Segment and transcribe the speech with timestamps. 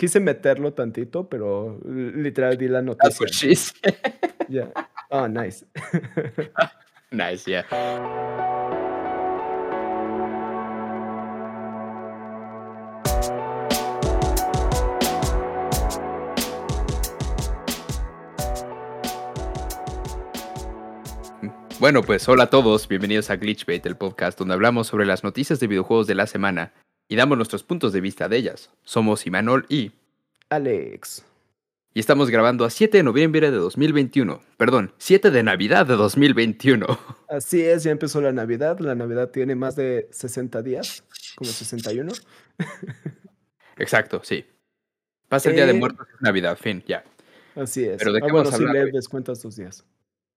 [0.00, 3.26] quise meterlo tantito, pero literal di la noticia.
[3.26, 3.74] That's
[4.48, 4.72] Yeah.
[5.10, 5.64] Oh, nice.
[7.12, 7.64] nice, yeah.
[21.78, 25.60] Bueno, pues hola a todos, bienvenidos a Glitchbait, el podcast donde hablamos sobre las noticias
[25.60, 26.72] de videojuegos de la semana
[27.10, 28.70] y damos nuestros puntos de vista de ellas.
[28.84, 29.90] Somos Imanol y
[30.48, 31.24] Alex.
[31.92, 34.40] Y estamos grabando a 7 de noviembre de 2021.
[34.56, 36.86] Perdón, 7 de Navidad de 2021.
[37.28, 38.78] Así es, ya empezó la Navidad.
[38.78, 41.02] La Navidad tiene más de 60 días,
[41.34, 42.12] como 61.
[43.76, 44.46] Exacto, sí.
[45.28, 47.02] Pasa el Día de eh, Muertos, Navidad, fin, ya.
[47.56, 47.98] Así es.
[47.98, 49.84] Pero de ah, qué bueno, sí le descuentas estos días.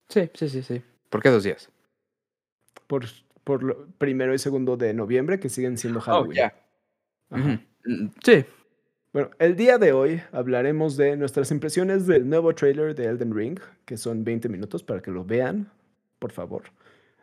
[0.09, 0.81] Sí, sí, sí, sí.
[1.11, 1.69] ¿Por qué dos días?
[2.87, 3.05] Por,
[3.43, 6.51] por primero y segundo de noviembre, que siguen siendo oh, Halloween.
[7.33, 8.45] Mm, sí.
[9.11, 13.59] Bueno, el día de hoy hablaremos de nuestras impresiones del nuevo trailer de Elden Ring,
[13.85, 15.69] que son 20 minutos para que lo vean,
[16.17, 16.63] por favor.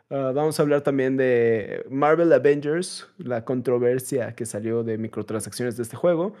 [0.09, 5.83] Ah, vamos a hablar también de Marvel Avengers, la controversia que salió de microtransacciones de
[5.83, 6.33] este juego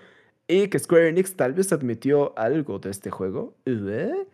[0.45, 3.55] y que Square Enix tal vez admitió algo de este juego.
[3.65, 4.27] ¿Eh?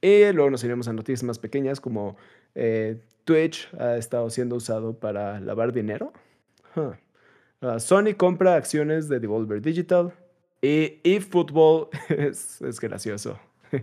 [0.00, 2.16] Y luego nos iremos a noticias más pequeñas como
[2.56, 6.12] eh, Twitch ha estado siendo usado para lavar dinero.
[7.60, 10.12] Ah, Sony compra acciones de Devolver Digital.
[10.62, 13.38] Y eFootball es, es gracioso.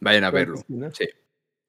[0.00, 0.56] Vayan a verlo.
[0.92, 1.08] Sí.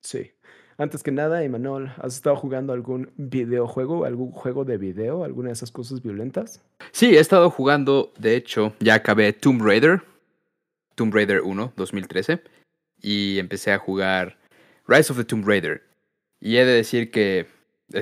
[0.01, 0.31] Sí.
[0.77, 5.53] Antes que nada, Emanuel, ¿has estado jugando algún videojuego, algún juego de video, alguna de
[5.53, 6.61] esas cosas violentas?
[6.91, 10.01] Sí, he estado jugando, de hecho, ya acabé Tomb Raider,
[10.95, 12.41] Tomb Raider 1, 2013,
[13.01, 14.38] y empecé a jugar
[14.88, 15.83] Rise of the Tomb Raider.
[16.39, 17.47] Y he de decir que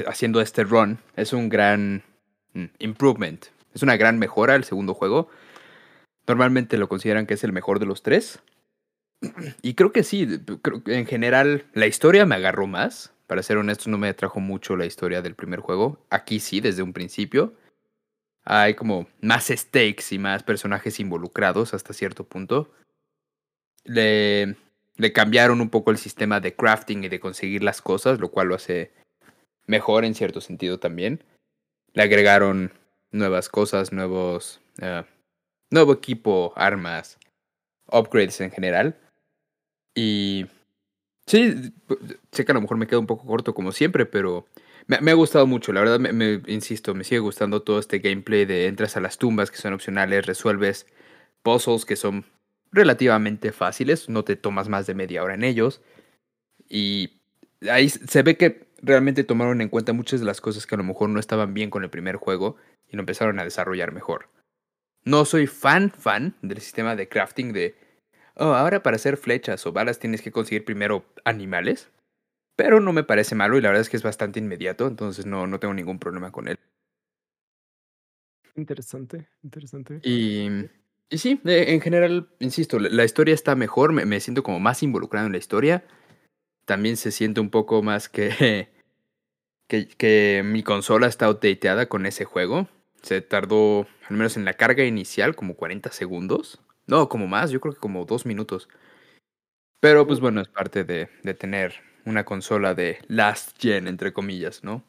[0.07, 2.03] haciendo este run es un gran
[2.53, 5.29] mm, improvement, es una gran mejora el segundo juego.
[6.27, 8.39] Normalmente lo consideran que es el mejor de los tres.
[9.61, 10.27] Y creo que sí,
[10.61, 13.13] creo en general la historia me agarró más.
[13.25, 15.99] Para ser honesto, no me atrajo mucho la historia del primer juego.
[16.09, 17.53] Aquí sí, desde un principio.
[18.43, 22.71] Hay como más stakes y más personajes involucrados hasta cierto punto.
[23.83, 24.55] Le
[25.13, 28.55] cambiaron un poco el sistema de crafting y de conseguir las cosas, lo cual lo
[28.55, 28.91] hace
[29.67, 31.23] mejor en cierto sentido también.
[31.93, 32.73] Le agregaron
[33.11, 34.59] nuevas cosas, nuevos...
[34.81, 35.03] Uh,
[35.69, 37.17] nuevo equipo, armas,
[37.91, 38.97] upgrades en general.
[39.95, 40.47] Y...
[41.25, 41.73] Sí,
[42.31, 44.47] sé que a lo mejor me quedo un poco corto como siempre, pero
[44.87, 45.73] me, ha gustado mucho.
[45.73, 49.51] La verdad, me, insisto, me sigue gustando todo este gameplay de entras a las tumbas
[49.51, 50.87] que son opcionales, resuelves
[51.43, 52.25] puzzles que son
[52.71, 55.81] relativamente fáciles, no te tomas más de media hora en ellos.
[56.69, 57.19] Y
[57.69, 60.83] ahí se ve que realmente tomaron en cuenta muchas de las cosas que a lo
[60.83, 62.57] mejor no estaban bien con el primer juego
[62.87, 64.29] y lo empezaron a desarrollar mejor.
[65.03, 67.75] No soy fan, fan del sistema de crafting de,
[68.35, 71.89] oh, ahora para hacer flechas o balas tienes que conseguir primero animales,
[72.55, 75.47] pero no me parece malo y la verdad es que es bastante inmediato, entonces no,
[75.47, 76.57] no tengo ningún problema con él.
[78.55, 79.99] Interesante, interesante.
[80.03, 80.67] Y
[81.09, 85.31] y sí, en general, insisto, la, historia está mejor, me, siento como más involucrado en
[85.31, 85.85] la historia.
[86.67, 88.67] También se siente un poco más que,
[89.69, 92.67] que, que mi consola está updateada con ese juego.
[93.01, 96.61] Se tardó, al menos en la carga inicial, como 40 segundos.
[96.85, 98.67] No, como más, yo creo que como dos minutos.
[99.79, 101.75] Pero pues bueno, es parte de, de tener
[102.05, 104.83] una consola de last gen, entre comillas, ¿no?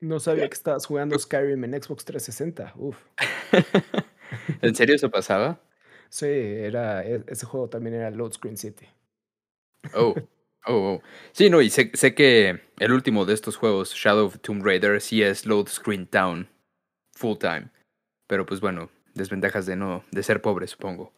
[0.00, 2.72] No sabía que estabas jugando Skyrim en Xbox 360.
[2.74, 2.96] Uf.
[4.60, 5.60] ¿En serio eso pasaba?
[6.08, 8.88] Sí, era, e, ese juego también era Load Screen City.
[9.94, 10.14] Oh,
[10.66, 11.02] oh, oh.
[11.32, 15.00] Sí, no, y sé, sé que el último de estos juegos, Shadow of Tomb Raider,
[15.00, 16.48] sí es Load Screen Town,
[17.14, 17.70] full time.
[18.26, 21.12] Pero pues bueno, desventajas de no, de ser pobre, supongo.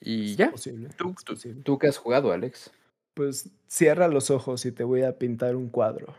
[0.00, 0.52] Y ya.
[0.96, 1.14] ¿Tú,
[1.62, 2.70] ¿Tú qué has jugado, Alex?
[3.14, 6.14] Pues cierra los ojos y te voy a pintar un cuadro.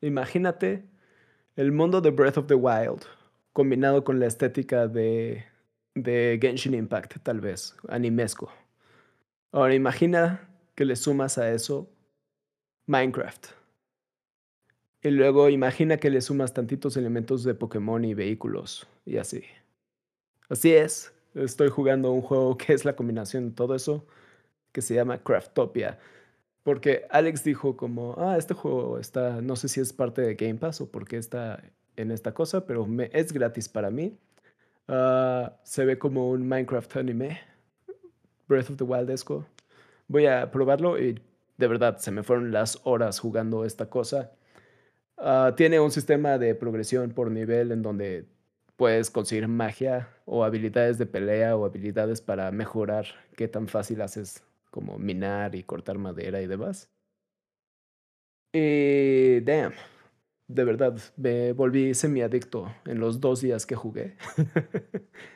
[0.00, 0.84] Imagínate
[1.54, 3.04] el mundo de Breath of the Wild,
[3.52, 5.44] combinado con la estética de,
[5.94, 8.52] de Genshin Impact, tal vez, animesco.
[9.52, 11.90] Ahora imagina que le sumas a eso
[12.86, 13.46] Minecraft.
[15.02, 19.42] Y luego imagina que le sumas tantitos elementos de Pokémon y vehículos y así.
[20.48, 24.06] Así es, estoy jugando un juego que es la combinación de todo eso,
[24.72, 25.98] que se llama Craftopia.
[26.62, 30.56] Porque Alex dijo como, ah, este juego está, no sé si es parte de Game
[30.56, 31.62] Pass o porque está
[31.96, 34.18] en esta cosa, pero me, es gratis para mí.
[34.88, 37.40] Ah, se ve como un Minecraft anime,
[38.48, 39.46] Breath of the Wild esco.
[40.08, 41.20] Voy a probarlo y
[41.58, 44.32] de verdad se me fueron las horas jugando esta cosa.
[45.18, 48.26] Ah, tiene un sistema de progresión por nivel en donde
[48.76, 53.06] puedes conseguir magia o habilidades de pelea o habilidades para mejorar
[53.36, 56.90] qué tan fácil haces como minar y cortar madera y demás.
[58.52, 59.72] Y damn,
[60.48, 64.16] de verdad, me volví semiadicto en los dos días que jugué.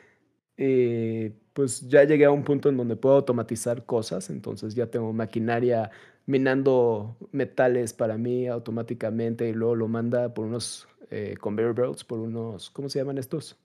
[0.63, 5.11] y pues ya llegué a un punto en donde puedo automatizar cosas, entonces ya tengo
[5.11, 5.89] maquinaria
[6.27, 12.19] minando metales para mí automáticamente y luego lo manda por unos eh, conveyor belts, por
[12.19, 13.57] unos, ¿cómo se llaman estos?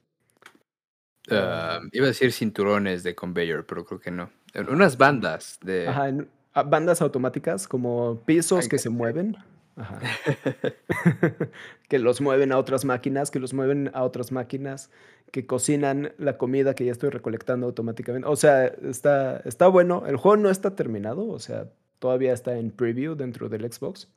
[1.31, 4.31] Ah, iba a decir cinturones de conveyor, pero creo que no.
[4.71, 5.89] Unas bandas de...
[5.89, 6.11] Ajá,
[6.55, 9.37] ah, bandas automáticas como pisos que se mueven.
[9.77, 10.01] Ajá.
[11.89, 14.91] que los mueven a otras máquinas, que los mueven a otras máquinas,
[15.31, 18.27] que cocinan la comida que ya estoy recolectando automáticamente.
[18.27, 20.05] O sea, está, está bueno.
[20.07, 24.09] El juego no está terminado, o sea, todavía está en preview dentro del Xbox.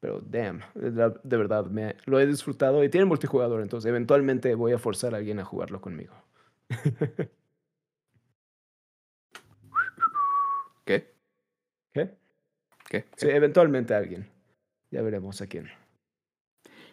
[0.00, 4.78] Pero damn, de verdad, me, lo he disfrutado y tiene multijugador, entonces eventualmente voy a
[4.78, 6.12] forzar a alguien a jugarlo conmigo.
[10.84, 11.14] ¿Qué?
[11.92, 12.16] ¿Qué?
[12.88, 13.04] ¿Qué?
[13.16, 14.31] Sí, eventualmente alguien.
[14.92, 15.68] Ya veremos a quién.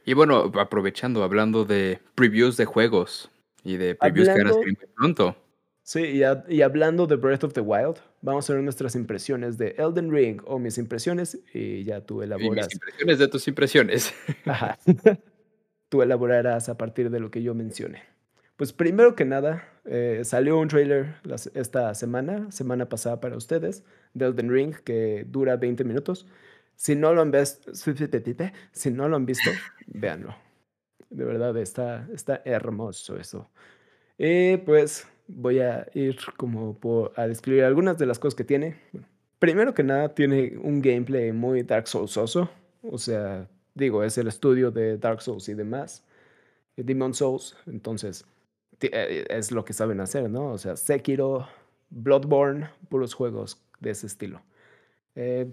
[0.05, 3.29] Y bueno, aprovechando, hablando de previews de juegos
[3.63, 5.35] y de previews que van a salir pronto.
[5.83, 10.11] Sí, y, hablando de Breath of the Wild, vamos a ver nuestras impresiones de Elden
[10.11, 12.67] Ring o mis impresiones y ya tú elaboras.
[12.67, 14.13] mis impresiones de tus impresiones.
[14.45, 14.77] Ajá.
[15.89, 18.03] tú elaborarás a partir de lo que yo mencione.
[18.55, 21.15] Pues primero que nada, eh, salió un trailer
[21.55, 26.27] esta semana, semana pasada para ustedes, de Elden Ring, que dura 20 minutos.
[26.79, 27.73] Si no lo han, visto,
[28.71, 29.49] si no lo han visto,
[29.87, 30.33] véanlo.
[31.09, 33.49] De verdad, está, está hermoso eso.
[34.17, 36.79] Y pues voy a ir como
[37.17, 38.77] a describir algunas de las cosas que tiene.
[39.39, 42.49] Primero que nada, tiene un gameplay muy Dark Soulsoso.
[42.81, 46.05] O sea, digo, es el estudio de Dark Souls y demás.
[46.77, 47.57] Demon Souls.
[47.67, 48.23] Entonces,
[48.79, 50.53] eh, es lo que saben hacer, ¿no?
[50.53, 51.45] O sea, Sekiro,
[51.89, 54.41] Bloodborne, puros juegos de ese estilo.
[55.15, 55.51] Eh,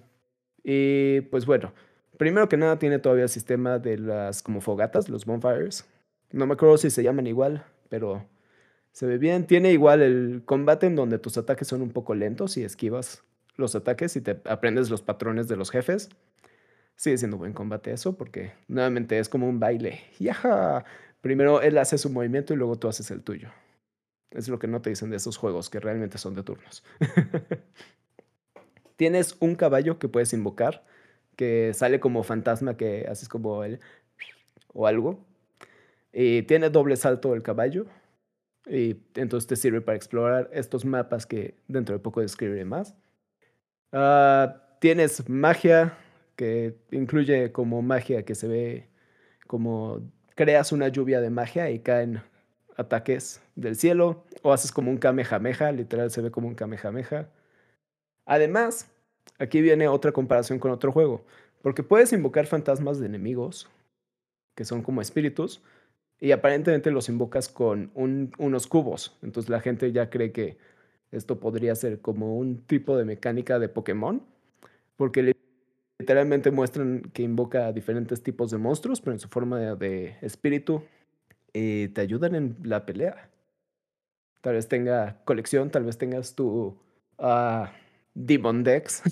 [0.69, 1.73] y pues bueno,
[2.19, 5.87] primero que nada tiene todavía el sistema de las como fogatas, los bonfires.
[6.33, 8.27] No me acuerdo si se llaman igual, pero
[8.91, 9.47] se ve bien.
[9.47, 13.23] Tiene igual el combate en donde tus ataques son un poco lentos y esquivas
[13.55, 16.09] los ataques y te aprendes los patrones de los jefes.
[16.97, 20.01] Sigue siendo buen combate eso porque nuevamente es como un baile.
[20.19, 20.85] ¡Yaja!
[21.21, 23.51] Primero él hace su movimiento y luego tú haces el tuyo.
[24.33, 26.83] Es lo que no te dicen de esos juegos que realmente son de turnos.
[28.97, 30.85] Tienes un caballo que puedes invocar
[31.37, 33.81] que sale como fantasma que haces como él
[34.73, 35.25] o algo.
[36.13, 37.87] Y tiene doble salto el caballo
[38.67, 42.95] y entonces te sirve para explorar estos mapas que dentro de poco describiré más.
[43.93, 45.97] Ah, tienes magia,
[46.37, 48.89] que incluye como magia que se ve
[49.47, 50.03] como
[50.35, 52.23] creas una lluvia de magia y caen
[52.77, 57.31] ataques del cielo, o haces como un kamehameha, literal se ve como un kamehameha.
[58.26, 58.90] Además,
[59.38, 61.25] aquí viene otra comparación con otro juego,
[61.62, 63.70] porque puedes invocar fantasmas de enemigos,
[64.55, 65.62] que son como espíritus,
[66.19, 69.17] y aparentemente los invocas con unos cubos.
[69.23, 70.58] Entonces la gente ya cree que
[71.12, 74.23] esto podría ser como un tipo de mecánica de Pokémon,
[74.96, 75.34] porque
[75.99, 80.82] literalmente muestran que invoca diferentes tipos de monstruos, pero en su forma de, espíritu,
[81.52, 83.31] te ayudan en la pelea.
[84.40, 86.78] Tal vez tenga colección, tal vez tengas tu
[87.18, 87.66] uh,
[88.16, 89.02] Demon Dex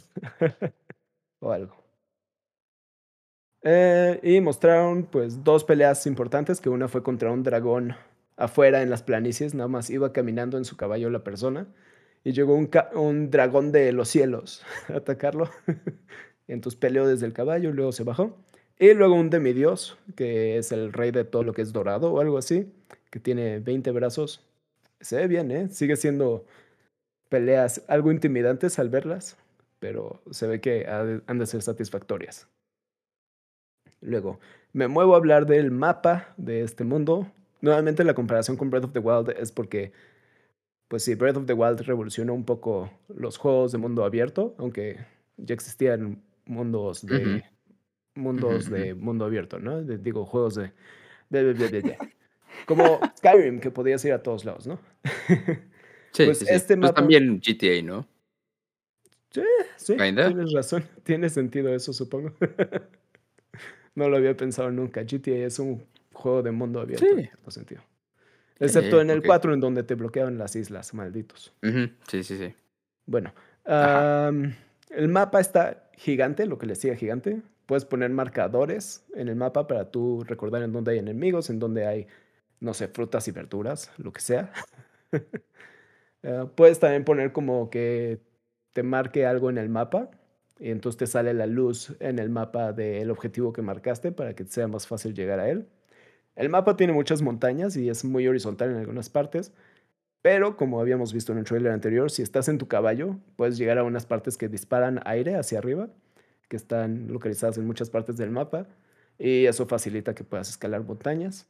[1.40, 1.76] o algo.
[3.62, 7.94] Eh, y mostraron pues dos peleas importantes, que una fue contra un dragón
[8.36, 11.68] afuera en las planicies, nada más iba caminando en su caballo la persona
[12.24, 15.50] y llegó un, un dragón de los cielos a atacarlo.
[16.48, 18.36] Entonces peleó desde el caballo luego se bajó.
[18.78, 22.20] Y luego un demidios, que es el rey de todo lo que es dorado o
[22.20, 22.72] algo así,
[23.10, 24.44] que tiene 20 brazos.
[25.00, 25.68] Se ve bien, ¿eh?
[25.68, 26.44] Sigue siendo
[27.28, 29.36] peleas algo intimidantes al verlas,
[29.78, 32.48] pero se ve que han de ser satisfactorias.
[34.00, 34.38] Luego,
[34.72, 37.26] me muevo a hablar del mapa de este mundo.
[37.60, 39.92] Nuevamente la comparación con Breath of the Wild es porque,
[40.88, 44.98] pues sí, Breath of the Wild revolucionó un poco los juegos de mundo abierto, aunque
[45.36, 47.44] ya existían mundos de
[48.14, 49.82] mundos de mundo abierto, ¿no?
[49.82, 50.72] digo, juegos de,
[52.66, 54.78] como Skyrim, que podías ir a todos lados, ¿no?
[56.14, 58.06] sí, pues este pues también GTA, ¿no?
[59.30, 59.42] Sí,
[59.76, 60.84] sí, tienes razón.
[61.02, 62.32] Tiene sentido eso, supongo.
[63.96, 65.02] No lo había pensado nunca.
[65.04, 65.80] GTA es un
[66.12, 67.06] juego de mundo abierto.
[67.06, 67.30] Sí.
[67.44, 67.80] En sentido.
[68.58, 71.52] Excepto en el 4 en donde te bloqueaban las islas, malditos.
[71.62, 72.52] Sí, sí, sí.
[73.06, 73.32] Bueno,
[73.64, 77.40] el mapa está gigante, lo que le sigue gigante.
[77.66, 81.86] Puedes poner marcadores en el mapa para tú recordar en dónde hay enemigos, en dónde
[81.86, 82.08] hay
[82.64, 84.50] no sé, frutas y verduras, lo que sea.
[86.24, 88.20] Eh, puedes también poner como que
[88.72, 90.10] te marque algo en el mapa
[90.58, 94.44] y entonces te sale la luz en el mapa del objetivo que marcaste para que
[94.46, 95.68] sea más fácil llegar a él.
[96.36, 99.52] El mapa tiene muchas montañas y es muy horizontal en algunas partes,
[100.22, 103.78] pero como habíamos visto en el trailer anterior, si estás en tu caballo, puedes llegar
[103.78, 105.90] a unas partes que disparan aire hacia arriba,
[106.48, 108.66] que están localizadas en muchas partes del mapa,
[109.18, 111.46] y eso facilita que puedas escalar montañas.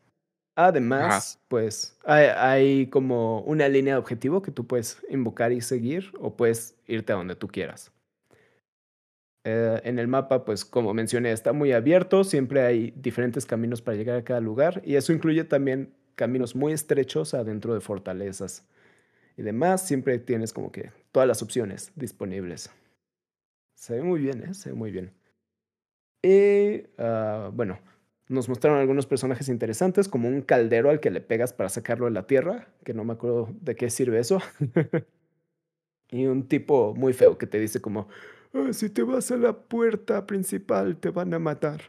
[0.57, 6.13] Además, pues hay, hay, como una línea de objetivo que tú puedes invocar y seguir
[6.21, 7.91] o puedes irte a donde tú quieras.
[9.45, 13.97] Eh, en el mapa, pues como mencioné, está muy abierto, siempre hay diferentes caminos para
[13.97, 18.65] llegar a cada lugar y eso incluye también caminos muy estrechos adentro de fortalezas
[19.37, 19.87] y demás.
[19.87, 22.71] Siempre tienes como que todas las opciones disponibles.
[23.75, 24.55] Se ve muy bien, ¿eh?
[24.55, 25.13] Se ve muy bien.
[26.23, 27.79] Y uh, bueno,
[28.29, 32.13] nos mostraron algunos personajes interesantes, como un caldero al que le pegas para sacarlo de
[32.13, 34.41] la tierra, que no me acuerdo de qué sirve eso.
[36.11, 38.09] y un tipo muy feo que te dice como,
[38.55, 41.83] Ah, si te vas a la puerta principal te van a matar.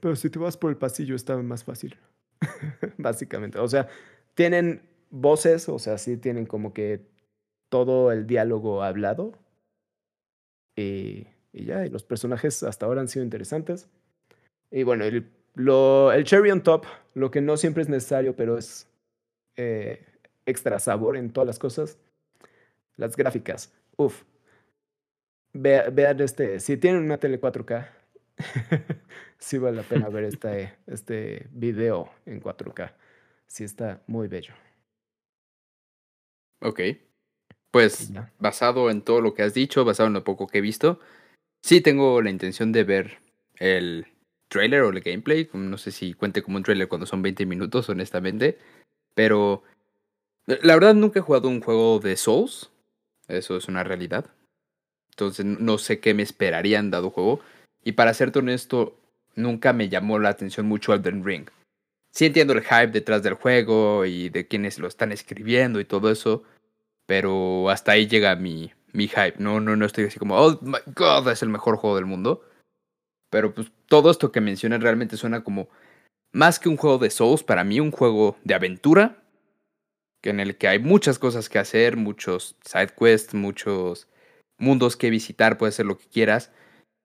[0.00, 1.96] Pero si te vas por el pasillo está más fácil.
[2.98, 3.58] Básicamente.
[3.58, 3.88] O sea,
[4.34, 7.06] tienen voces, o sea, sí tienen como que
[7.68, 9.38] todo el diálogo hablado.
[10.76, 13.88] Y, ya, los personajes hasta ahora han sido interesantes.
[14.70, 18.58] Y bueno, el, lo, el cherry on top, lo que no siempre es necesario, pero
[18.58, 18.88] es
[19.56, 20.04] eh,
[20.46, 21.98] extra sabor en todas las cosas.
[22.96, 23.72] Las gráficas.
[23.96, 24.22] Uf,
[25.52, 27.88] vean este, si tienen una tele 4K,
[29.38, 32.92] sí vale la pena ver este, este video en 4K.
[33.46, 34.54] Sí está muy bello.
[36.60, 36.80] Ok.
[37.70, 40.98] Pues basado en todo lo que has dicho, basado en lo poco que he visto,
[41.62, 43.18] sí tengo la intención de ver
[43.56, 44.06] el
[44.50, 45.48] trailer o el gameplay.
[45.54, 48.58] No sé si cuente como un trailer cuando son 20 minutos, honestamente.
[49.14, 49.62] Pero
[50.46, 52.70] la verdad nunca he jugado un juego de Souls.
[53.28, 54.26] Eso es una realidad.
[55.10, 57.40] Entonces no sé qué me esperarían dado juego.
[57.82, 58.98] Y para serte honesto,
[59.34, 61.48] nunca me llamó la atención mucho Elden Ring.
[62.12, 66.10] Sí entiendo el hype detrás del juego y de quienes lo están escribiendo y todo
[66.10, 66.42] eso,
[67.06, 69.34] pero hasta ahí llega mi, mi hype.
[69.38, 72.44] No, no, no estoy así como, oh my god, es el mejor juego del mundo.
[73.30, 75.68] Pero pues todo esto que mencioné realmente suena como
[76.32, 79.24] más que un juego de Souls, para mí un juego de aventura,
[80.22, 84.08] que en el que hay muchas cosas que hacer, muchos side quests, muchos
[84.58, 86.52] mundos que visitar, puede ser lo que quieras.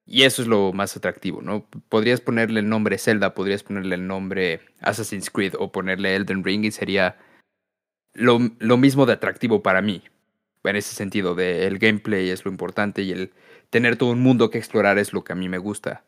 [0.06, 1.68] Y eso es lo más atractivo, ¿no?
[1.90, 6.66] Podrías ponerle el nombre Zelda, podrías ponerle el nombre Assassin's Creed o ponerle Elden Ring
[6.66, 7.18] y sería
[8.14, 10.04] lo, lo mismo de atractivo para mí.
[10.64, 13.34] En ese sentido, de el gameplay es lo importante y el
[13.72, 16.04] tener todo un mundo que explorar es lo que a mí me gusta.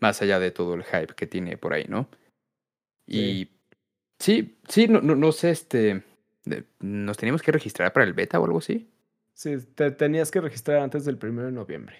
[0.00, 2.08] Más allá de todo el hype que tiene por ahí, ¿no?
[3.06, 3.50] Y
[4.18, 6.02] sí, sí, no, no, no sé, este...
[6.80, 8.90] ¿Nos teníamos que registrar para el beta o algo así?
[9.34, 11.96] Sí, te tenías que registrar antes del 1 de noviembre.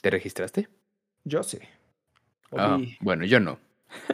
[0.00, 0.68] ¿Te registraste?
[1.24, 1.58] Yo sí.
[2.52, 3.58] Ah, bueno, yo no.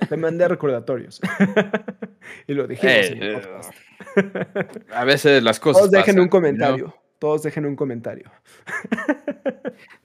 [0.09, 1.21] Te mandé recordatorios.
[2.47, 4.93] y lo dijimos en el eh, podcast.
[4.93, 5.83] a veces las cosas.
[5.83, 6.95] Todos dejen un comentario.
[7.23, 8.33] Todos dejen un comentario.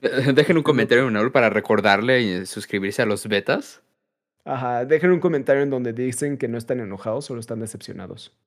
[0.00, 3.82] dejen un comentario en para recordarle y suscribirse a los betas.
[4.44, 8.38] Ajá, dejen un comentario en donde dicen que no están enojados, solo están decepcionados.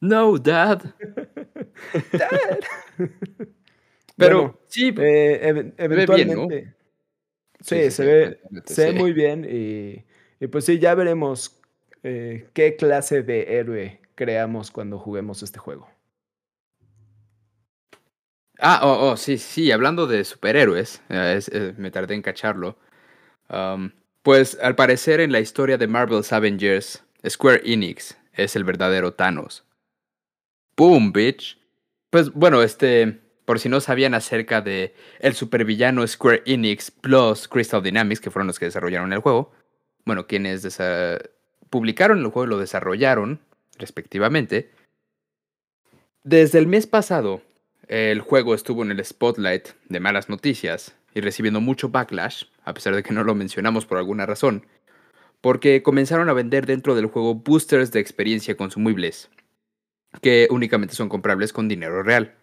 [0.00, 0.82] No, Dad.
[2.12, 2.58] Dad.
[4.16, 6.74] Pero sí, eh, eventualmente.
[7.60, 10.04] Sí, se, ve, se ve muy bien y,
[10.40, 11.62] y, pues sí, ya veremos
[12.02, 15.86] eh, qué clase de héroe creamos cuando juguemos este juego.
[18.60, 22.76] Ah, oh, oh sí, sí, hablando de superhéroes, eh, me tardé en cacharlo.
[23.48, 23.90] Um,
[24.22, 29.64] pues al parecer en la historia de Marvel's Avengers, Square Enix es el verdadero Thanos.
[30.76, 31.58] Boom, bitch.
[32.10, 37.82] Pues bueno, este, por si no sabían acerca de el supervillano Square Enix plus Crystal
[37.82, 39.52] Dynamics, que fueron los que desarrollaron el juego,
[40.04, 40.78] bueno, quienes
[41.70, 43.40] publicaron el juego y lo desarrollaron,
[43.78, 44.70] respectivamente.
[46.24, 47.42] Desde el mes pasado,
[47.90, 52.94] el juego estuvo en el spotlight de malas noticias y recibiendo mucho backlash, a pesar
[52.94, 54.64] de que no lo mencionamos por alguna razón,
[55.40, 59.28] porque comenzaron a vender dentro del juego boosters de experiencia consumibles,
[60.22, 62.36] que únicamente son comprables con dinero real.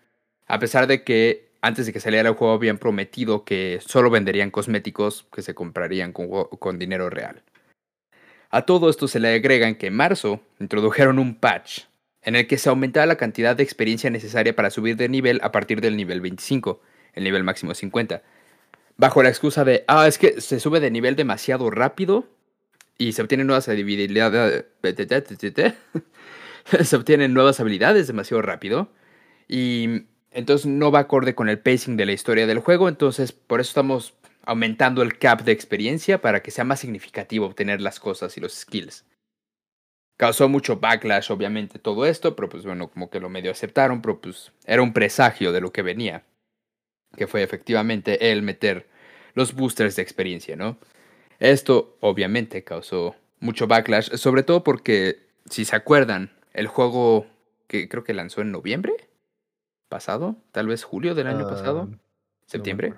[0.48, 4.52] A pesar de que antes de que saliera el juego habían prometido que solo venderían
[4.52, 7.42] cosméticos que se comprarían con, dinero real.
[8.50, 11.84] A todo esto se le agregan que en marzo introdujeron un patch
[12.28, 15.54] en el que se aumentaba la cantidad de experiencia necesaria para subir de nivel a
[15.54, 16.82] partir del nivel 25,
[17.14, 18.22] el nivel máximo 50,
[18.98, 22.28] bajo la excusa de, ah, es que se sube de nivel demasiado rápido
[22.98, 24.14] y se obtienen nuevas habilidades.
[26.84, 28.90] se obtienen nuevas habilidades demasiado rápido.
[29.48, 32.90] Y entonces no va acorde con el pacing de la historia del juego.
[32.90, 37.80] Entonces, por eso estamos aumentando el cap de experiencia para que sea más significativo obtener
[37.80, 39.06] las cosas y los skills.
[40.18, 44.20] Causó mucho backlash, obviamente, todo esto, pero pues bueno, como que lo medio aceptaron, pero
[44.20, 46.24] pues era un presagio de lo que venía.
[47.16, 48.88] Que fue efectivamente el meter
[49.36, 50.78] los boosters de experiencia, ¿no?
[51.40, 57.28] Esto obviamente causó mucho backlash, sobre todo porque, si se acuerdan, el juego
[57.68, 59.08] que creo que lanzó en noviembre
[59.88, 61.98] pasado, tal vez julio del año pasado, ah,
[62.46, 62.96] septiembre.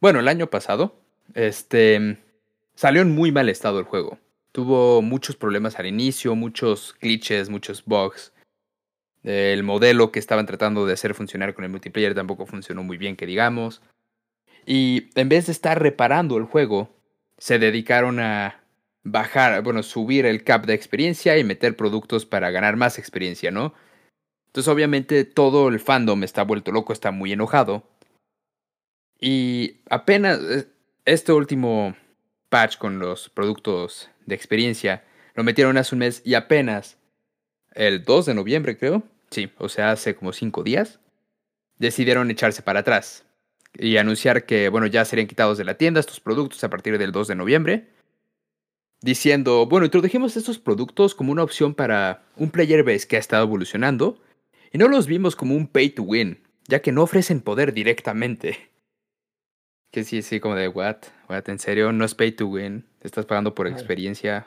[0.00, 0.94] bueno, el año pasado,
[1.34, 2.18] este,
[2.74, 4.18] salió en muy mal estado el juego.
[4.52, 8.32] Tuvo muchos problemas al inicio, muchos glitches, muchos bugs.
[9.22, 13.16] El modelo que estaban tratando de hacer funcionar con el multiplayer tampoco funcionó muy bien,
[13.16, 13.80] que digamos.
[14.66, 16.94] Y en vez de estar reparando el juego,
[17.38, 18.62] se dedicaron a
[19.04, 23.74] bajar, bueno, subir el cap de experiencia y meter productos para ganar más experiencia, ¿no?
[24.46, 27.84] Entonces obviamente todo el fandom está vuelto loco, está muy enojado.
[29.18, 30.68] Y apenas eh,
[31.04, 31.96] este último
[32.48, 36.98] patch con los productos de experiencia lo metieron hace un mes y apenas
[37.74, 41.00] el 2 de noviembre creo, sí, o sea, hace como 5 días,
[41.78, 43.24] decidieron echarse para atrás
[43.74, 47.12] y anunciar que, bueno, ya serían quitados de la tienda estos productos a partir del
[47.12, 47.88] 2 de noviembre
[49.02, 53.44] diciendo, bueno, introdujimos estos productos como una opción para un player base que ha estado
[53.44, 54.20] evolucionando
[54.72, 58.70] y no los vimos como un pay to win, ya que no ofrecen poder directamente.
[59.92, 60.96] Que sí, sí, como de, what,
[61.28, 64.46] what, en serio, no es pay to win, estás pagando por experiencia,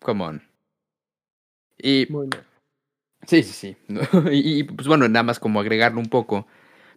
[0.00, 0.42] come on.
[1.76, 2.06] Y...
[3.26, 3.76] Sí, sí, sí.
[4.30, 6.46] y, pues bueno, nada más como agregarlo un poco,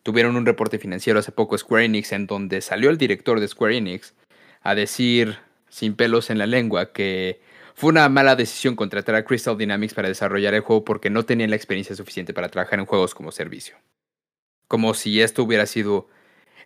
[0.03, 3.77] tuvieron un reporte financiero hace poco Square Enix en donde salió el director de Square
[3.77, 4.13] Enix
[4.61, 5.39] a decir
[5.69, 7.41] sin pelos en la lengua que
[7.73, 11.49] fue una mala decisión contratar a Crystal Dynamics para desarrollar el juego porque no tenían
[11.49, 13.75] la experiencia suficiente para trabajar en juegos como servicio.
[14.67, 16.07] Como si esto hubiera sido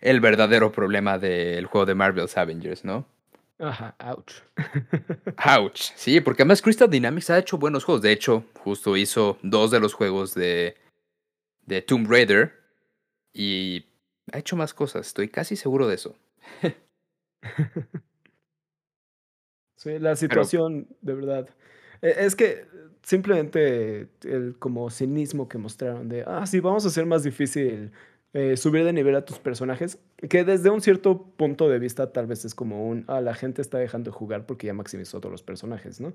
[0.00, 3.06] el verdadero problema del juego de Marvel's Avengers, ¿no?
[3.58, 4.34] Ajá, ouch.
[5.58, 8.02] ouch, sí, porque además Crystal Dynamics ha hecho buenos juegos.
[8.02, 10.76] De hecho, justo hizo dos de los juegos de,
[11.66, 12.52] de Tomb Raider
[13.32, 13.84] y
[14.32, 16.16] ha hecho más cosas, estoy casi seguro de eso.
[19.78, 21.48] Sí, la situación, de verdad.
[22.02, 22.66] E, es que
[23.02, 27.92] simplemente el como cinismo que mostraron de, ah, sí, vamos a hacer más difícil
[28.34, 32.26] eh, subir de nivel a tus personajes, que desde un cierto punto de vista tal
[32.26, 35.32] vez es como un, ah, la gente está dejando de jugar porque ya maximizó todos
[35.32, 36.14] los personajes, ¿no?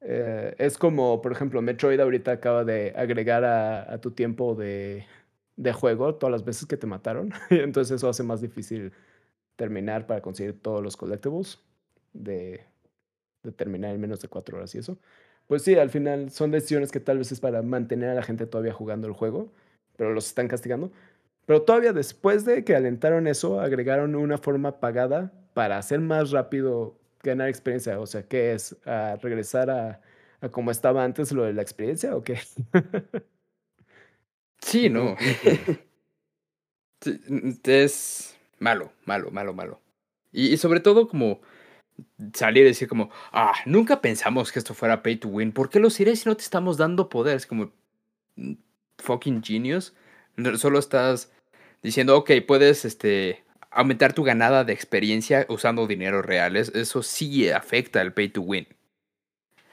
[0.00, 5.06] Eh, es como, por ejemplo, Metroid ahorita acaba de agregar a, tu tiempo de,
[5.56, 8.92] de, juego todas las veces que te mataron, entonces eso hace más difícil
[9.56, 11.58] terminar para conseguir todos los collectibles
[12.12, 12.64] de,
[13.56, 14.98] terminar en menos de cuatro horas y eso.
[15.46, 18.46] Pues sí, al final son decisiones que tal vez es para mantener a la gente
[18.46, 19.52] todavía jugando el juego,
[19.96, 20.92] pero los están castigando.
[21.46, 26.98] Pero todavía después de que alentaron eso, agregaron una forma pagada para hacer más rápido
[27.22, 27.98] ganar experiencia.
[28.00, 28.76] O sea, ¿qué es?
[28.86, 30.00] ¿A regresar a,
[30.40, 32.38] a como estaba antes lo de la experiencia o qué?
[34.60, 35.16] sí, no.
[37.64, 39.80] es malo, malo, malo, malo.
[40.32, 41.40] y sobre todo como
[42.34, 45.52] salir y decir como, ah, nunca pensamos que esto fuera pay to win.
[45.52, 47.36] ¿Por qué lo iré si no te estamos dando poder?
[47.36, 47.72] Es como,
[48.98, 49.94] fucking genius.
[50.56, 51.32] Solo estás
[51.82, 56.56] diciendo, ok, puedes este, aumentar tu ganada de experiencia usando dinero real.
[56.56, 58.66] Eso sí afecta al pay to win.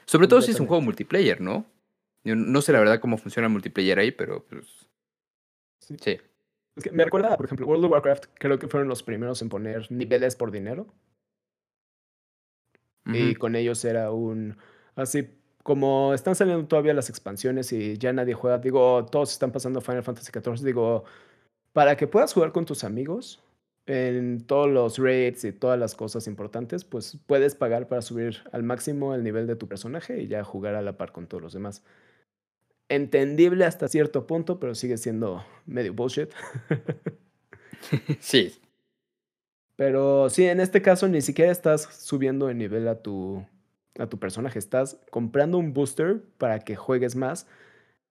[0.06, 1.66] Sobre todo si es un juego multiplayer, ¿no?
[2.24, 4.88] no sé la verdad cómo funciona el multiplayer ahí, pero pues...
[5.80, 6.18] Sí.
[6.76, 9.48] Es que me recuerda, por ejemplo, World of Warcraft, creo que fueron los primeros en
[9.48, 10.86] poner niveles por dinero.
[13.06, 14.56] Y con ellos era un...
[14.94, 15.28] Así
[15.64, 20.04] como están saliendo todavía las expansiones y ya nadie juega, digo, todos están pasando Final
[20.04, 21.04] Fantasy XIV, digo,
[21.72, 23.42] para que puedas jugar con tus amigos
[23.86, 28.62] en todos los raids y todas las cosas importantes, pues puedes pagar para subir al
[28.62, 31.54] máximo el nivel de tu personaje y ya jugar a la par con todos los
[31.54, 31.82] demás.
[32.90, 36.28] Entendible hasta cierto punto, pero sigue siendo medio bullshit.
[38.20, 38.54] sí,
[39.76, 43.46] pero sí, en este caso ni siquiera estás subiendo de nivel a tu,
[43.98, 47.46] a tu personaje, estás comprando un booster para que juegues más.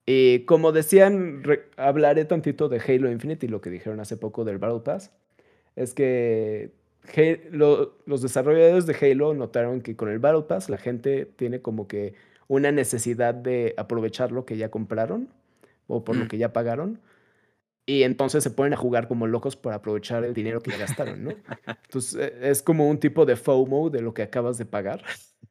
[0.06, 1.44] Y como decían,
[1.78, 5.12] hablaré tantito de Halo Infinite y lo que dijeron hace poco del Battle Pass.
[5.76, 6.72] Es que
[7.52, 12.16] los desarrolladores de Halo notaron que con el Battle Pass la gente tiene como que
[12.48, 15.30] una necesidad de aprovechar lo que ya compraron
[15.88, 16.28] o por lo mm.
[16.28, 17.00] que ya pagaron
[17.86, 21.24] y entonces se ponen a jugar como locos para aprovechar el dinero que ya gastaron,
[21.24, 21.32] ¿no?
[21.84, 25.04] Entonces e, es como un tipo de FOMO de lo que acabas de pagar.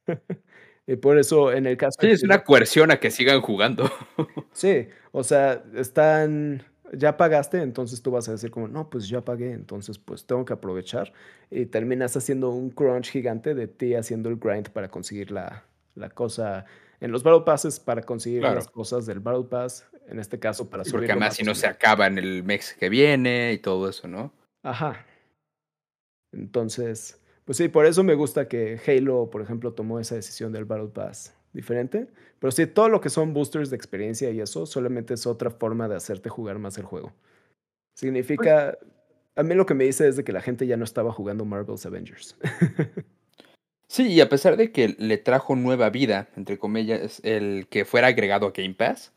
[0.87, 1.99] y por eso en el caso...
[2.01, 3.91] Sí, es una coerción a que sigan jugando.
[4.53, 6.65] sí, o sea, están...
[6.95, 10.45] Ya pagaste, entonces tú vas a decir como, no, pues ya pagué, entonces pues tengo
[10.45, 11.15] que aprovechar.
[11.51, 16.11] Y terminas haciendo un crunch gigante de ti haciendo el grind para conseguir la, la
[16.11, 16.67] cosa
[17.03, 20.85] en los Battle Passes para conseguir las cosas del Battle Pass, en este caso para
[20.85, 21.01] subir.
[21.01, 24.33] Porque además si no se acaba en el mes que viene y todo eso, ¿no?
[24.63, 25.05] Ajá.
[26.31, 30.65] Entonces, pues sí, por eso me gusta que Halo, por ejemplo, tomó esa decisión del
[30.65, 32.09] Battle Pass diferente.
[32.39, 35.89] Pero sí, todo lo que son boosters de experiencia y eso solamente es otra forma
[35.89, 37.13] de hacerte jugar más el juego.
[37.95, 38.79] Significa,
[39.37, 41.45] a mí lo que me dice es de que la gente ya no estaba jugando
[41.45, 42.37] Marvel's Avengers.
[43.93, 48.07] Sí, y a pesar de que le trajo nueva vida, entre comillas, el que fuera
[48.07, 49.13] agregado a Game Pass,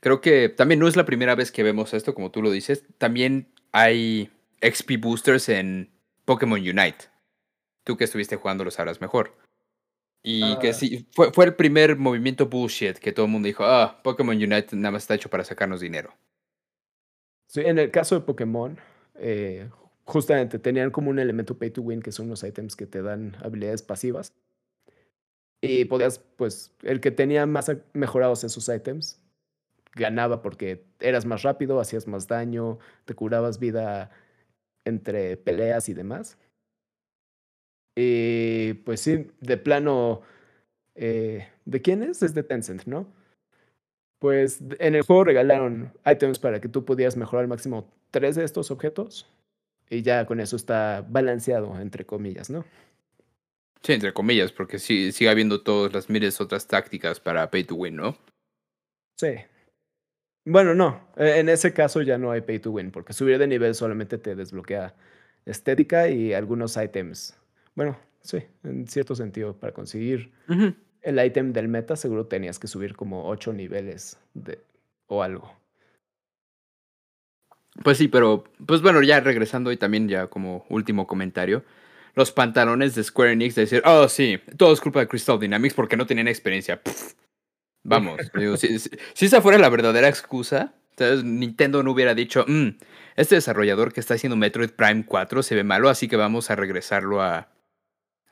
[0.00, 2.82] creo que también no es la primera vez que vemos esto, como tú lo dices.
[2.98, 4.28] También hay
[4.60, 5.88] XP boosters en
[6.24, 7.04] Pokémon Unite.
[7.88, 9.32] Tú que estuviste jugando lo sabrás mejor.
[10.22, 10.72] Y que ah.
[10.74, 14.76] sí, fue, fue el primer movimiento bullshit que todo el mundo dijo, ah, Pokémon Unite
[14.76, 16.14] nada más está hecho para sacarnos dinero.
[17.46, 18.78] Sí, en el caso de Pokémon,
[19.14, 19.70] eh,
[20.04, 23.38] justamente tenían como un elemento pay to win, que son los ítems que te dan
[23.42, 24.34] habilidades pasivas.
[25.62, 29.18] Y podías, pues, el que tenía más mejorados esos ítems
[29.94, 34.10] ganaba porque eras más rápido, hacías más daño, te curabas vida
[34.84, 36.36] entre peleas y demás.
[38.00, 40.22] Y pues sí, de plano,
[40.94, 42.22] eh, ¿de quién es?
[42.22, 43.12] Es de Tencent, ¿no?
[44.20, 48.44] Pues en el juego regalaron ítems para que tú pudieras mejorar al máximo tres de
[48.44, 49.26] estos objetos
[49.90, 52.64] y ya con eso está balanceado, entre comillas, ¿no?
[53.82, 57.74] Sí, entre comillas, porque sí, sigue habiendo todas las miles otras tácticas para pay to
[57.74, 58.16] win, ¿no?
[59.16, 59.34] Sí.
[60.44, 63.48] Bueno, no, e, en ese caso ya no hay pay to win, porque subir de
[63.48, 64.94] nivel solamente te desbloquea
[65.46, 67.36] estética y algunos ítems.
[67.78, 70.32] Bueno, sí, en cierto sentido, para conseguir
[71.00, 74.58] el ítem del meta seguro tenías que subir como ocho niveles de,
[75.06, 75.54] o algo.
[77.84, 81.62] Pues sí, pero pues bueno, ya regresando y también ya como último comentario,
[82.16, 85.74] los pantalones de Square Enix de decir, oh sí, todo es culpa de Crystal Dynamics
[85.74, 86.80] porque no tenían experiencia.
[87.84, 88.20] Vamos,
[89.14, 92.70] si, esa fuera la verdadera excusa, entonces Nintendo no hubiera dicho, mm,
[93.14, 96.56] este desarrollador que está haciendo Metroid Prime 4 se ve malo, así que vamos a
[96.56, 97.52] regresarlo a,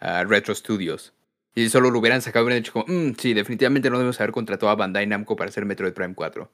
[0.00, 1.12] a Retro Studios.
[1.54, 4.70] Y solo lo hubieran sacado, hubieran dicho como, mm, sí, definitivamente no debemos haber contratado
[4.70, 6.50] a Bandai Namco para hacer Metroid Prime 4.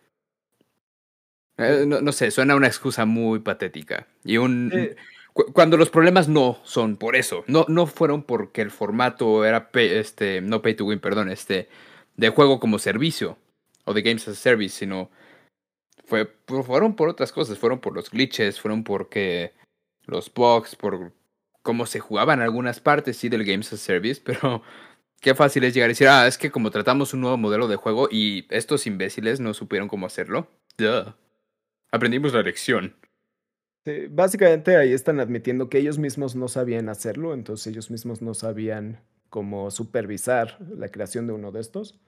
[1.59, 4.07] Eh, no, sé, suena una excusa muy patética.
[4.25, 4.95] Y un.
[5.53, 7.45] cuando los problemas no son por eso.
[7.47, 10.41] No, no fueron porque el formato era este.
[10.41, 11.69] No pay to win, perdón, este.
[12.17, 13.39] de juego como servicio.
[13.85, 15.11] O de games as a service, sino.
[16.05, 17.59] Fue, fueron por otras cosas.
[17.59, 19.53] Fueron por los glitches, fueron porque.
[20.07, 21.13] los bugs, por
[21.63, 24.63] cómo se jugaban algunas partes, sí, del games as service, pero.
[25.21, 27.77] Qué fácil es llegar y decir, ah, es que como tratamos un nuevo modelo de
[27.77, 30.49] juego y estos imbéciles no supieron cómo hacerlo.
[30.77, 31.15] Duh.
[31.93, 32.97] Aprendimos la lección.
[34.11, 39.01] básicamente ahí están admitiendo que ellos mismos no sabían hacerlo, entonces ellos mismos no sabían
[39.29, 42.01] cómo supervisar la creación de uno de estos.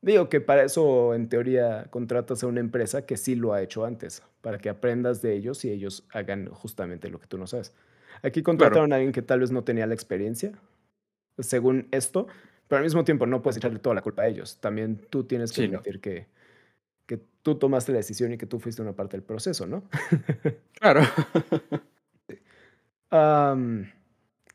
[0.00, 3.84] Digo que para eso, en teoría, contratas a una empresa que sí lo ha hecho
[3.84, 7.74] antes, para que aprendas de ellos y ellos hagan justamente lo que tú no sabes.
[8.22, 10.52] Aquí contrataron a alguien que tal vez no tenía la experiencia,
[11.38, 12.26] según esto,
[12.66, 14.58] pero al mismo tiempo no puedes echarle toda la culpa a ellos.
[14.60, 16.26] También tú tienes que admitir que
[17.08, 19.82] que tú tomaste la decisión y que tú fuiste una parte del proceso, ¿no?
[20.78, 21.00] claro.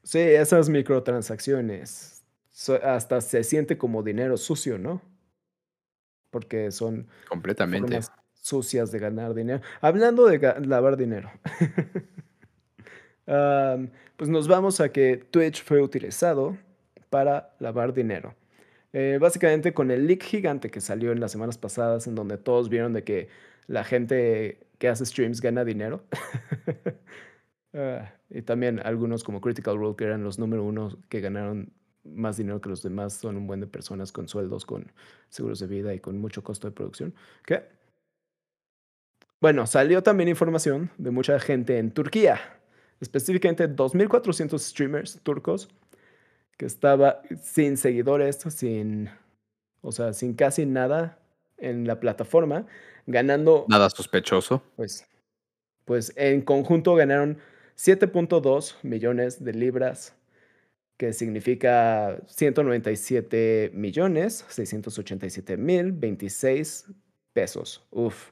[0.04, 2.24] sí, esas microtransacciones
[2.84, 5.02] hasta se siente como dinero sucio, ¿no?
[6.30, 8.00] Porque son completamente
[8.34, 9.62] sucias de ganar dinero.
[9.82, 11.32] Hablando de lavar dinero.
[13.26, 16.58] pues nos vamos a que Twitch fue utilizado
[17.10, 18.36] para lavar dinero.
[18.94, 22.70] Eh, básicamente con el leak gigante que salió en las semanas pasadas, en donde todos
[22.70, 23.28] vieron de que
[23.68, 26.04] la gente que hace streams gana dinero.
[27.76, 32.38] Ah, y también algunos como Critical Role, que eran los número uno que ganaron más
[32.38, 34.92] dinero que los demás, son un buen de personas con sueldos, con
[35.30, 37.16] seguros de vida y con mucho costo de producción.
[37.44, 37.64] ¿Qué?
[39.42, 42.40] Bueno, salió también información de mucha gente en Turquía,
[43.00, 45.70] específicamente 2.400 streamers turcos
[46.58, 49.10] que estaba sin seguidores, sin,
[49.82, 51.20] o sea, sin casi nada
[51.58, 52.66] en la plataforma,
[53.06, 53.66] ganando...
[53.68, 54.62] Nada sospechoso.
[54.76, 55.08] Pues,
[55.86, 57.38] pues en conjunto ganaron
[57.78, 60.16] 7.2 millones de libras,
[60.98, 66.86] que significa 197 millones 687 mil 26
[67.34, 67.86] pesos.
[67.90, 68.32] Uf.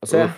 [0.00, 0.36] O sea,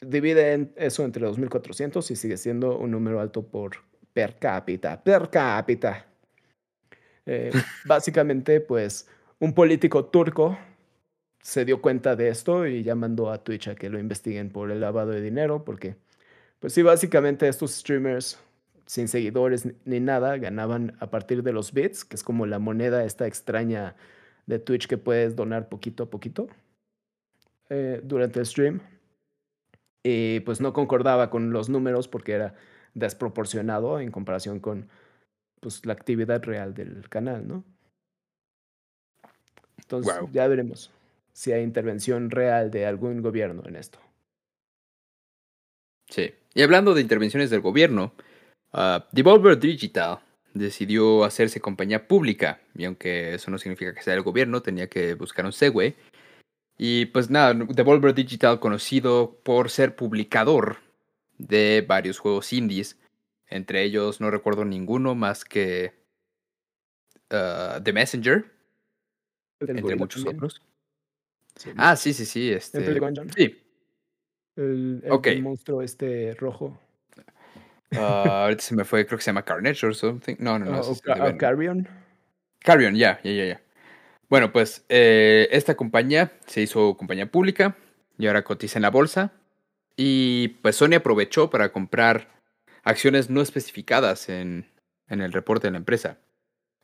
[0.00, 3.72] divide eso entre 2.400 y sigue siendo un número alto por
[4.12, 5.02] per cápita.
[5.02, 6.06] Per cápita.
[7.26, 7.50] Eh,
[7.84, 9.08] básicamente, pues,
[9.38, 10.58] un político turco
[11.42, 14.70] se dio cuenta de esto y ya mandó a Twitch a que lo investiguen por
[14.70, 15.96] el lavado de dinero, porque,
[16.58, 18.38] pues sí, básicamente estos streamers
[18.86, 23.04] sin seguidores ni nada ganaban a partir de los bits, que es como la moneda
[23.04, 23.94] esta extraña
[24.46, 26.48] de Twitch que puedes donar poquito a poquito
[27.68, 28.80] eh, durante el stream.
[30.02, 32.54] Y pues no concordaba con los números porque era
[32.94, 34.88] desproporcionado en comparación con
[35.60, 37.64] pues, la actividad real del canal, ¿no?
[39.78, 40.90] Entonces, ya veremos
[41.32, 43.98] si hay intervención real de algún gobierno en esto.
[46.08, 46.32] Sí.
[46.54, 48.12] Y hablando de intervenciones del gobierno,
[48.72, 50.18] uh, Devolver Digital
[50.54, 52.60] decidió hacerse compañía pública.
[52.74, 55.96] Y aunque eso no significa que sea el gobierno, tenía que buscar un segue.
[56.82, 60.78] Y pues nada, Devolver Digital conocido por ser publicador
[61.36, 62.98] de varios juegos indies.
[63.48, 65.92] Entre ellos no recuerdo ninguno más que
[67.30, 68.50] uh, The Messenger.
[69.60, 70.62] Entre muchos otros.
[71.76, 72.50] Ah, sí, sí, sí.
[72.50, 72.98] Este...
[73.36, 73.62] Sí.
[74.56, 76.80] El, el monstruo este rojo.
[77.92, 80.36] Uh, ahorita se me fue, creo que se llama Carnage or something.
[80.38, 80.80] No, no, no.
[80.80, 81.86] Uh, Carrion.
[82.60, 83.60] Carrion, ya, ya, ya, ya.
[84.30, 87.76] Bueno, pues eh, esta compañía se hizo compañía pública
[88.16, 89.32] y ahora cotiza en la bolsa.
[89.96, 92.28] Y pues Sony aprovechó para comprar
[92.84, 94.70] acciones no especificadas en,
[95.08, 96.18] en el reporte de la empresa.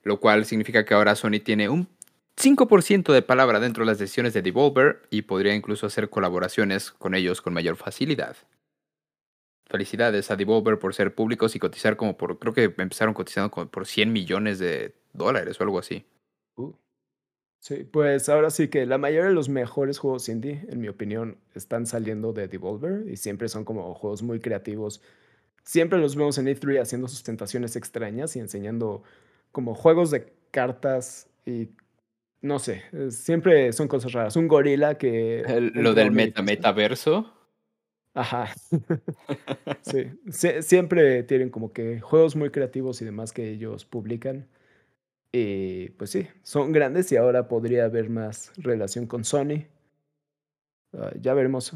[0.02, 1.88] Lo cual significa que ahora Sony tiene un
[2.36, 7.14] 5% de palabra dentro de las decisiones de Devolver y podría incluso hacer colaboraciones con
[7.14, 8.36] ellos con mayor facilidad.
[9.66, 13.86] Felicidades a Devolver por ser públicos y cotizar como por, creo que empezaron cotizando por
[13.86, 16.04] 100 millones de dólares o algo así.
[16.56, 16.72] Uh.
[17.66, 21.36] Sí, pues ahora sí que la mayoría de los mejores juegos indie, en mi opinión,
[21.52, 25.02] están saliendo de Devolver y siempre son como juegos muy creativos.
[25.64, 29.02] Siempre los vemos en E3 haciendo sustentaciones extrañas y enseñando
[29.50, 31.70] como juegos de cartas y
[32.40, 34.36] no sé, siempre son cosas raras.
[34.36, 35.42] Un gorila que...
[35.74, 37.34] lo del meta metaverso.
[38.14, 38.48] Ajá.
[39.82, 40.04] sí,
[40.60, 44.46] siempre tienen como que juegos muy creativos y demás que ellos publican.
[45.38, 49.66] Y pues sí, son grandes y ahora podría haber más relación con Sony.
[50.94, 51.74] Ah, ya veremos.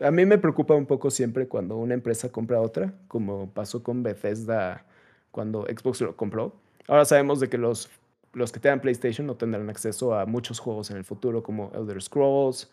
[0.00, 4.02] A mí me preocupa un poco siempre cuando una empresa compra otra, como pasó con
[4.02, 4.84] Bethesda
[5.30, 6.56] cuando Xbox lo compró.
[6.88, 7.88] Ahora sabemos de que los
[8.32, 12.02] los que tengan PlayStation no tendrán acceso a muchos juegos en el futuro como Elder
[12.02, 12.72] Scrolls.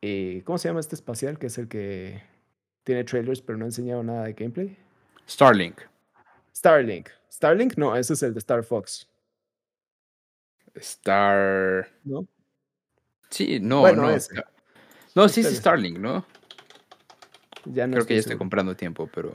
[0.00, 1.40] Y, ¿Cómo se llama este espacial?
[1.40, 2.22] Que es el que
[2.84, 4.76] tiene trailers pero no ha enseñado nada de gameplay.
[5.28, 5.80] Starlink.
[6.54, 7.08] Starlink.
[7.32, 9.09] Starlink, no, ese es el de Star Fox.
[10.74, 11.88] Star.
[12.04, 12.26] ¿No?
[13.30, 14.16] Sí, no, no.
[15.14, 16.24] No, sí, sí, Starlink, ¿no?
[17.64, 19.34] Ya no Creo que ya estoy comprando tiempo, pero.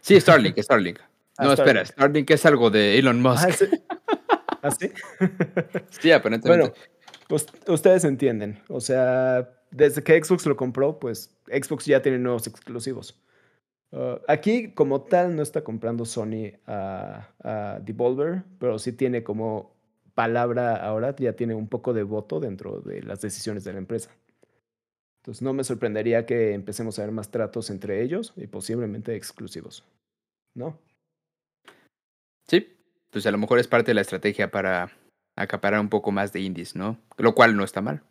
[0.00, 0.98] Sí, Starlink, Starlink.
[1.38, 3.62] Ah, no, espera, Starlink es algo de Elon ah, Musk.
[4.62, 4.92] ¿Ah, sí?
[5.90, 6.68] sí, aparentemente.
[6.68, 6.74] Bueno,
[7.28, 8.60] pues ustedes entienden.
[8.68, 13.20] O sea, desde que Xbox lo compró, pues Xbox ya tiene nuevos exclusivos.
[13.92, 19.74] Ah, aquí, como tal, no está comprando Sony a, a, Devolver, pero sí tiene como
[20.14, 24.10] palabra ahora, ya tiene un poco de voto dentro de las decisiones de la empresa.
[25.20, 29.84] Entonces, no me sorprendería que empecemos a ver más tratos entre ellos y posiblemente exclusivos.
[30.54, 30.78] ¿No?
[32.48, 32.76] Sí,
[33.10, 34.90] pues a lo mejor es parte de la estrategia para
[35.36, 36.98] acaparar un poco más de indies, ¿no?
[37.16, 38.02] Lo cual no está mal.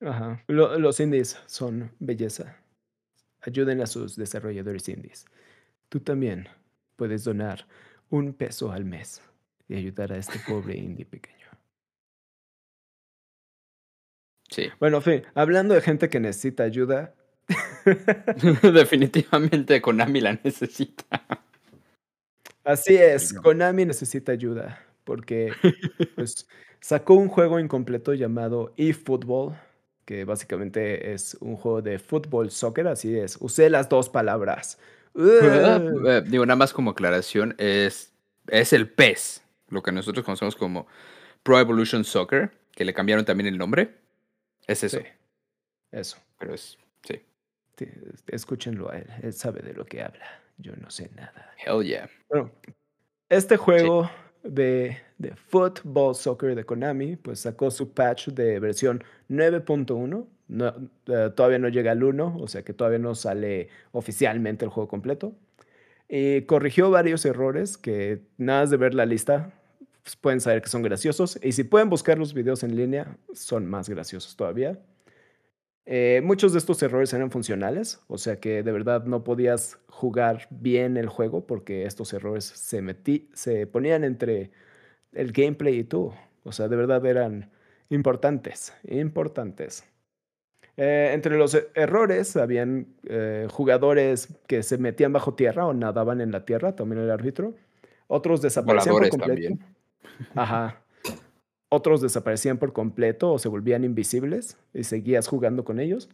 [0.00, 0.42] Ajá.
[0.46, 2.56] los indies son belleza.
[3.42, 5.26] Ayuden a sus desarrolladores indies.
[5.88, 6.48] Tú también
[6.96, 7.66] puedes donar
[8.10, 9.22] un peso al mes
[9.68, 11.46] y ayudar a este pobre indie pequeño.
[14.50, 14.68] Sí.
[14.80, 17.14] Bueno, fin, hablando de gente que necesita ayuda.
[18.62, 21.22] Definitivamente Konami la necesita.
[22.64, 25.54] Así es, Konami necesita ayuda porque
[26.16, 26.46] pues,
[26.80, 29.56] sacó un juego incompleto llamado eFootball,
[30.04, 33.38] que básicamente es un juego de fútbol, soccer, así es.
[33.40, 34.78] Usé las dos palabras.
[35.18, 38.12] Eh, digo, nada más como aclaración, es,
[38.48, 40.86] es el PES, lo que nosotros conocemos como
[41.42, 43.96] Pro Evolution Soccer, que le cambiaron también el nombre.
[44.66, 45.00] Es eso.
[45.90, 46.18] eso.
[46.38, 47.20] Pero es, sí.
[48.26, 50.26] Escúchenlo a él, él sabe de lo que habla.
[50.58, 51.52] Yo no sé nada.
[51.64, 52.10] Hell yeah.
[52.28, 52.50] Bueno,
[53.28, 54.10] este juego
[54.42, 60.26] de, de Football Soccer de Konami, pues sacó su patch de versión 9.1.
[60.48, 60.74] No,
[61.06, 64.88] eh, todavía no llega al 1, o sea que todavía no sale oficialmente el juego
[64.88, 65.34] completo.
[66.08, 69.52] Y corrigió varios errores que nada más de ver la lista
[70.02, 71.38] pues pueden saber que son graciosos.
[71.42, 74.78] Y si pueden buscar los videos en línea, son más graciosos todavía.
[75.90, 80.46] Eh, muchos de estos errores eran funcionales, o sea que de verdad no podías jugar
[80.50, 84.50] bien el juego porque estos errores se, metí, se ponían entre
[85.12, 86.12] el gameplay y tú.
[86.44, 87.50] O sea, de verdad eran
[87.88, 89.84] importantes, importantes.
[90.76, 96.20] Eh, entre los e-, errores habían eh, jugadores que se metían bajo tierra o nadaban
[96.20, 97.54] en la tierra, también el árbitro.
[98.08, 99.56] Otros desaparecían por completo.
[100.34, 100.82] Ajá.
[101.70, 106.08] Otros desaparecían por completo o se volvían invisibles y seguías jugando con ellos.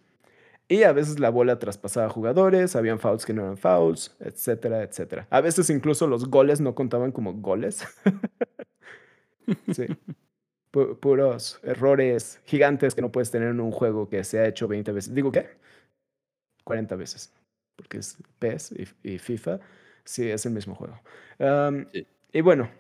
[0.67, 5.27] Y a veces la bola traspasaba jugadores, habían fouls que no eran fouls, etcétera, etcétera.
[5.31, 7.87] A veces incluso los goles no contaban como goles.
[9.73, 9.87] sí.
[10.71, 14.91] puros errores gigantes que no puedes tener en un juego que se ha hecho 20
[14.93, 15.15] veces.
[15.15, 15.51] Digo, ¿qué?
[16.65, 17.33] 40 veces.
[17.77, 19.61] Porque es PES y, FIFA.
[20.05, 20.99] Sí, es el mismo juego.
[22.33, 22.71] Y bueno,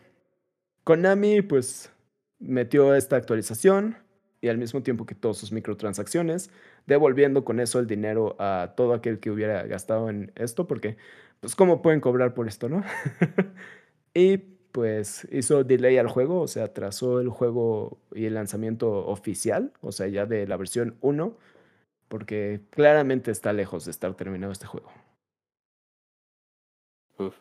[0.84, 1.90] Konami, pues
[2.38, 3.96] metió esta actualización
[4.40, 6.50] y al mismo tiempo que todas sus microtransacciones,
[6.86, 10.98] devolviendo con eso el dinero a todo aquel que hubiera gastado en esto, porque,
[11.40, 12.82] pues, ¿cómo pueden cobrar por esto, no?
[14.14, 14.38] y
[14.72, 19.92] pues hizo delay al juego, o sea, trazó el juego y el lanzamiento oficial, o
[19.92, 21.38] sea, ya de la versión 1,
[22.08, 24.90] porque claramente está lejos de estar terminado este juego.
[27.18, 27.34] Uf.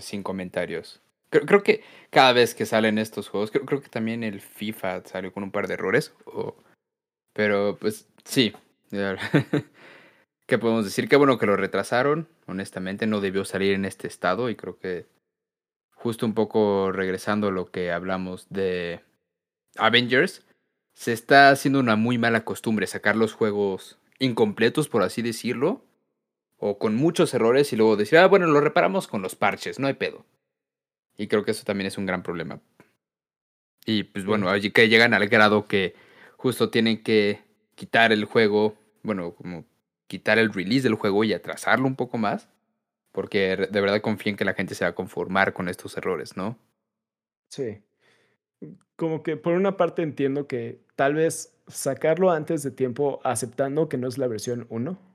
[0.00, 1.00] Sin comentarios.
[1.30, 5.42] Creo, que cada vez que salen estos juegos, creo, que también el FIFA salió con
[5.42, 6.14] un par de errores.
[7.32, 8.54] pero pues sí.
[10.46, 11.08] ¿Qué podemos decir?
[11.08, 12.28] Qué bueno que lo retrasaron.
[12.46, 14.48] Honestamente, no debió salir en este estado.
[14.48, 15.06] Y creo que
[15.92, 19.00] justo un poco regresando a lo que hablamos de
[19.76, 20.46] Avengers,
[20.94, 25.82] se está haciendo una muy mala costumbre sacar los juegos incompletos, por así decirlo,
[26.58, 29.86] o con muchos errores y luego decir, ah, bueno, lo reparamos con los parches, no
[29.86, 30.24] hay pedo.
[31.16, 32.60] Y creo que eso también es un gran problema.
[33.86, 35.94] Y pues bueno, allí que llegan al grado que
[36.36, 37.40] justo tienen que
[37.74, 39.64] quitar el juego, bueno, como
[40.08, 42.48] quitar el release del juego y atrasarlo un poco más,
[43.12, 46.36] porque de verdad confío en que la gente se va a conformar con estos errores,
[46.36, 46.58] ¿no?
[47.48, 47.80] Sí.
[48.96, 53.96] Como que por una parte entiendo que tal vez sacarlo antes de tiempo aceptando que
[53.96, 55.07] no es la versión 1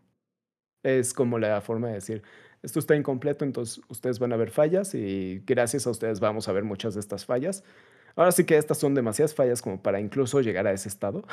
[0.84, 2.24] es como la forma de decir,
[2.62, 6.54] esto está incompleto, entonces ustedes van a ver fallas y gracias a ustedes vamos a
[6.54, 7.64] ver muchas de estas fallas.
[8.16, 11.24] Ahora sí que estas son demasiadas fallas como para incluso llegar a ese estado.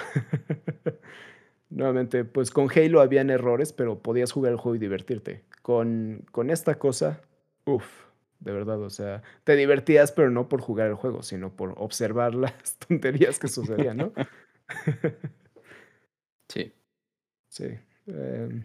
[1.71, 5.45] Nuevamente, pues con Halo habían errores, pero podías jugar el juego y divertirte.
[5.63, 7.21] Con, con esta cosa,
[7.65, 7.87] uff,
[8.41, 12.35] de verdad, o sea, te divertías, pero no por jugar el juego, sino por observar
[12.35, 14.13] las tonterías que sucedían, ¿no?
[16.49, 16.73] sí.
[17.49, 17.79] Sí.
[18.07, 18.63] Eh,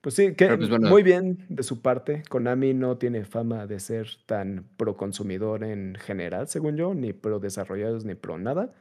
[0.00, 2.22] pues sí, que pues, muy bien de su parte.
[2.28, 7.40] Konami no tiene fama de ser tan pro consumidor en general, según yo, ni pro
[7.40, 8.72] desarrollados, ni pro nada.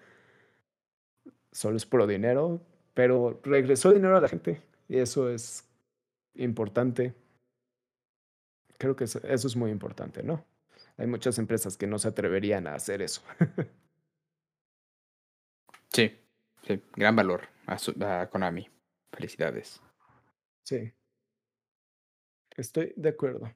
[1.51, 2.61] Solo es pro dinero,
[2.93, 5.67] pero regresó dinero a la gente y eso es
[6.35, 7.15] importante.
[8.77, 10.45] Creo que eso, es muy importante, ¿no?
[10.97, 13.23] Hay muchas empresas que no se atreverían a hacer eso.
[15.93, 16.15] sí,
[16.61, 18.69] sí, gran valor a, a Konami.
[19.11, 19.81] Felicidades.
[20.63, 20.93] Sí.
[22.57, 23.49] Estoy de acuerdo.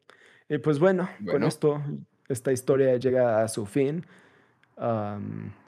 [0.47, 1.81] Y pues bueno, con esto,
[2.29, 4.05] esta historia llega a su fin.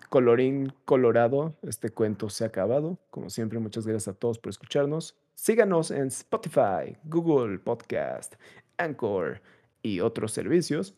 [0.09, 2.99] colorín colorado, este cuento se ha acabado.
[3.09, 5.17] Como siempre, muchas gracias a todos por escucharnos.
[5.33, 8.35] Síganos en Spotify, Google Podcast,
[8.77, 9.41] Anchor
[9.81, 10.95] y otros servicios.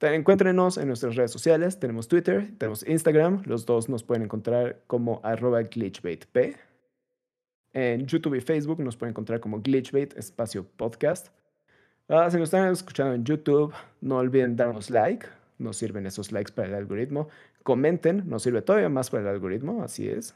[0.00, 1.78] Encuéntrenos en nuestras redes sociales.
[1.78, 3.42] Tenemos Twitter, tenemos Instagram.
[3.46, 6.56] Los dos nos pueden encontrar como arroba glitchbaitp.
[7.72, 11.28] En YouTube y Facebook nos pueden encontrar como glitchbait espacio podcast.
[12.14, 13.72] Ah, si nos están escuchando en YouTube,
[14.02, 15.26] no olviden darnos like.
[15.56, 17.30] Nos sirven esos likes para el algoritmo.
[17.62, 20.34] Comenten, nos sirve todavía más para el algoritmo, así es.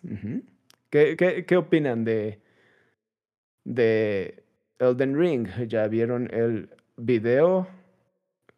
[0.88, 2.40] ¿Qué, qué, qué opinan de,
[3.64, 4.42] de
[4.78, 5.48] Elden Ring?
[5.68, 7.68] ¿Ya vieron el video?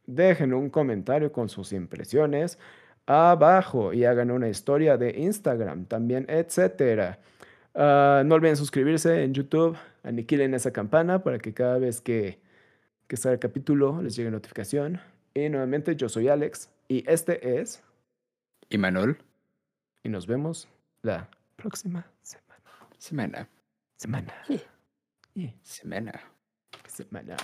[0.07, 2.57] Dejen un comentario con sus impresiones
[3.04, 7.18] abajo y hagan una historia de Instagram también, etcétera.
[7.74, 12.46] Ah, no olviden suscribirse en YouTube, aniquilen esa campana para que cada vez que
[13.09, 15.00] que salga el capítulo, les llegue notificación.
[15.35, 17.83] Y nuevamente yo soy Alex y este es...
[18.69, 19.19] Imanol.
[20.02, 20.69] Y nos vemos
[21.02, 22.63] la próxima semana.
[22.98, 23.48] Semana.
[23.96, 24.35] Semana.
[25.63, 26.21] Semana.
[26.87, 27.38] Semana.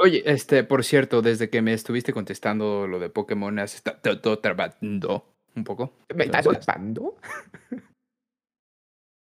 [0.00, 5.26] Oye, este, por cierto, desde que me estuviste contestando lo de Pokémon, has estado trabajando
[5.54, 5.92] un poco.
[6.14, 6.46] ¿Me estás?